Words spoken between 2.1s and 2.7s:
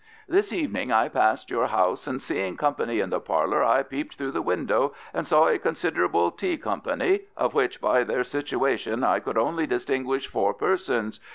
seeing